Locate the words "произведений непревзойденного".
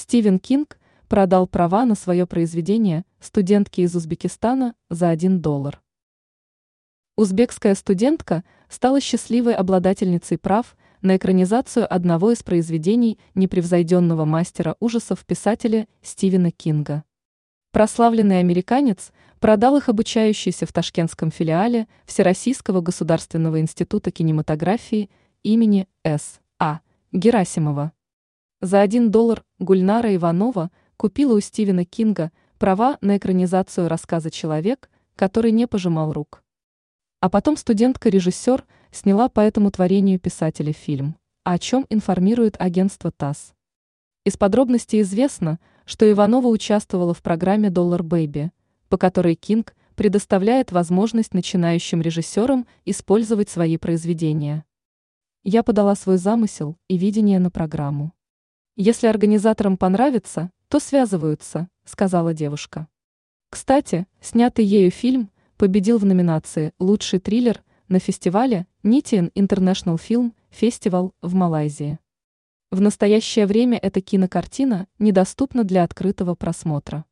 12.42-14.24